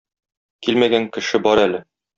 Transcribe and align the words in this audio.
Килмәгән 0.69 1.07
кеше 1.19 1.45
бар 1.49 1.67
әле. 1.69 1.87